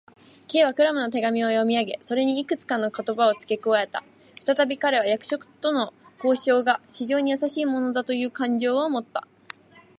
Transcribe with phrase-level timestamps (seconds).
[0.47, 4.03] Ｋ はクラムの手紙を読みあげ、それにいくつかの言葉をつけ加えた。
[4.39, 5.93] ふたたび彼は、役所との
[6.23, 9.27] 交渉が非常にやさしいものなのだという感情をもった。